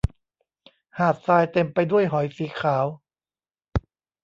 [0.97, 2.85] หาดทรายเต็มไปด้วยหอยสีขาว